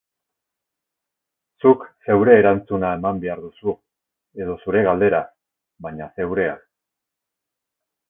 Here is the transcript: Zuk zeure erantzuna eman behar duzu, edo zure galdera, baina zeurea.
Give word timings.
Zuk 1.65 1.83
zeure 2.07 2.39
erantzuna 2.43 2.91
eman 3.01 3.21
behar 3.27 3.45
duzu, 3.47 3.77
edo 4.43 4.59
zure 4.65 4.85
galdera, 4.91 5.23
baina 5.89 6.13
zeurea. 6.19 6.61